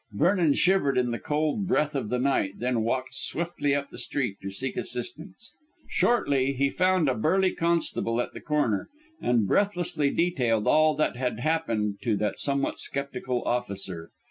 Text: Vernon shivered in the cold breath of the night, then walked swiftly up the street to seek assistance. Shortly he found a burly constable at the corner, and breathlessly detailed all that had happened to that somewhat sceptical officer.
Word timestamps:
Vernon 0.13 0.53
shivered 0.53 0.97
in 0.97 1.11
the 1.11 1.19
cold 1.19 1.67
breath 1.67 1.93
of 1.93 2.09
the 2.09 2.17
night, 2.17 2.53
then 2.57 2.81
walked 2.81 3.13
swiftly 3.13 3.75
up 3.75 3.91
the 3.91 3.99
street 3.99 4.35
to 4.41 4.49
seek 4.49 4.75
assistance. 4.75 5.53
Shortly 5.91 6.53
he 6.53 6.71
found 6.71 7.07
a 7.07 7.13
burly 7.13 7.51
constable 7.51 8.19
at 8.19 8.33
the 8.33 8.41
corner, 8.41 8.89
and 9.21 9.47
breathlessly 9.47 10.09
detailed 10.09 10.65
all 10.67 10.95
that 10.95 11.17
had 11.17 11.41
happened 11.41 11.99
to 12.01 12.15
that 12.17 12.39
somewhat 12.39 12.79
sceptical 12.79 13.43
officer. 13.45 14.09